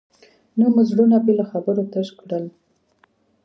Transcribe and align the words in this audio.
نه 0.59 0.65
مو 0.73 0.81
زړونه 0.89 1.17
بې 1.25 1.33
له 1.39 1.45
خبرو 1.51 1.83
تش 1.93 2.07
کړل. 2.19 2.45